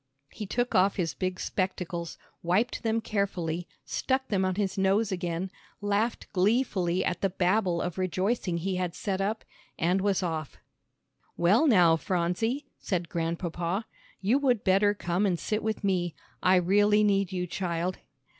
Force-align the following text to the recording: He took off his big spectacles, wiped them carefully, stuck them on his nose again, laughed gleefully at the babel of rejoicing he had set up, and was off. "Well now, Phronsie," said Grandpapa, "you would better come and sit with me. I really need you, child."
He 0.31 0.47
took 0.47 0.73
off 0.73 0.95
his 0.95 1.13
big 1.13 1.39
spectacles, 1.39 2.17
wiped 2.41 2.81
them 2.81 3.01
carefully, 3.01 3.67
stuck 3.85 4.29
them 4.29 4.43
on 4.43 4.55
his 4.55 4.75
nose 4.75 5.11
again, 5.11 5.51
laughed 5.79 6.25
gleefully 6.33 7.05
at 7.05 7.21
the 7.21 7.29
babel 7.29 7.79
of 7.83 7.99
rejoicing 7.99 8.57
he 8.57 8.77
had 8.77 8.95
set 8.95 9.21
up, 9.21 9.45
and 9.77 10.01
was 10.01 10.23
off. 10.23 10.57
"Well 11.37 11.67
now, 11.67 11.97
Phronsie," 11.97 12.65
said 12.79 13.09
Grandpapa, 13.09 13.85
"you 14.21 14.39
would 14.39 14.63
better 14.63 14.95
come 14.95 15.27
and 15.27 15.37
sit 15.37 15.61
with 15.61 15.83
me. 15.83 16.15
I 16.41 16.55
really 16.55 17.03
need 17.03 17.31
you, 17.31 17.45
child." 17.45 17.99